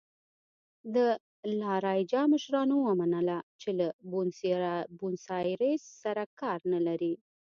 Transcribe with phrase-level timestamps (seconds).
[0.95, 0.97] د
[1.59, 3.87] لا رایجا مشرانو ومنله چې له
[4.99, 7.13] بونیسایرس سره کار نه لري.